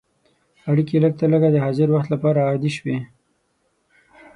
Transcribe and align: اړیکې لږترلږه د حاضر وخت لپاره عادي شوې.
اړیکې 0.71 1.01
لږترلږه 1.03 1.49
د 1.51 1.57
حاضر 1.65 1.87
وخت 1.91 2.09
لپاره 2.13 2.39
عادي 2.47 2.71
شوې. 2.77 2.97